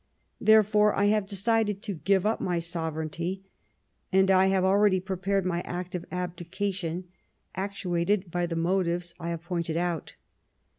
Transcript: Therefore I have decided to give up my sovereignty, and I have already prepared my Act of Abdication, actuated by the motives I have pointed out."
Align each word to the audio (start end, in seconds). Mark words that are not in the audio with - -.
Therefore 0.39 0.95
I 0.95 1.05
have 1.13 1.27
decided 1.27 1.83
to 1.83 1.93
give 1.93 2.25
up 2.25 2.41
my 2.41 2.57
sovereignty, 2.57 3.43
and 4.11 4.31
I 4.31 4.47
have 4.47 4.65
already 4.65 4.99
prepared 4.99 5.45
my 5.45 5.61
Act 5.61 5.93
of 5.93 6.05
Abdication, 6.11 7.03
actuated 7.53 8.31
by 8.31 8.47
the 8.47 8.55
motives 8.55 9.13
I 9.19 9.29
have 9.29 9.43
pointed 9.43 9.77
out." 9.77 10.15